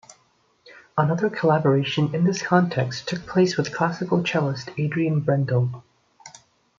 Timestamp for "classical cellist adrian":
3.71-5.19